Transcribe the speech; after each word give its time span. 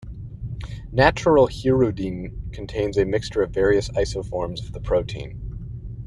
Natural 0.91 1.45
hirudin 1.47 2.51
contains 2.51 2.97
a 2.97 3.05
mixture 3.05 3.43
of 3.43 3.51
various 3.51 3.87
isoforms 3.89 4.59
of 4.65 4.71
the 4.73 4.79
protein. 4.81 5.69